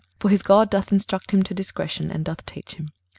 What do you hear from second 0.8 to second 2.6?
instruct him to discretion, and doth